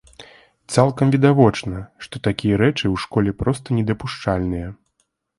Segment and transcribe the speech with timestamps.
[0.75, 4.73] Цалкам відавочна, што такія рэчы ў школе проста недапушчальныя!